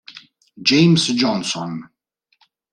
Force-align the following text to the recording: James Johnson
James 0.65 1.13
Johnson 1.13 1.85